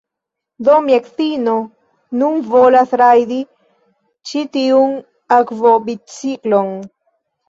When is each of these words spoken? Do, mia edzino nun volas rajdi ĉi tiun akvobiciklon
Do, 0.67 0.75
mia 0.83 0.97
edzino 0.99 1.51
nun 2.21 2.39
volas 2.53 2.95
rajdi 3.01 3.37
ĉi 4.31 4.41
tiun 4.57 4.97
akvobiciklon 5.37 6.73